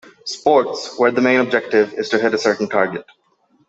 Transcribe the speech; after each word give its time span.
Sports 0.25 0.97
where 0.97 1.11
the 1.11 1.21
main 1.21 1.39
objective 1.39 1.93
is 1.93 2.09
to 2.09 2.17
hit 2.17 2.33
a 2.33 2.37
certain 2.39 2.67
target. 2.67 3.05